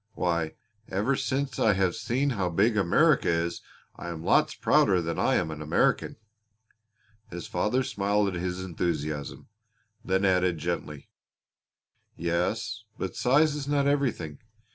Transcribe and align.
Why, 0.15 0.55
ever 0.89 1.15
since 1.15 1.59
I 1.59 1.73
have 1.73 1.93
seen 1.95 2.31
how 2.31 2.49
big 2.49 2.75
America 2.75 3.29
is 3.29 3.61
I 3.97 4.09
am 4.09 4.23
lots 4.23 4.55
prouder 4.55 4.99
that 4.99 5.19
I 5.19 5.35
am 5.35 5.51
an 5.51 5.61
American." 5.61 6.15
His 7.29 7.45
father 7.45 7.83
smiled 7.83 8.29
at 8.29 8.33
his 8.41 8.63
enthusiasm, 8.63 9.47
then 10.03 10.25
added 10.25 10.57
gently: 10.57 11.07
"Yes, 12.17 12.83
but 12.97 13.15
size 13.15 13.53
is 13.53 13.67
not 13.67 13.85
everything. 13.85 14.39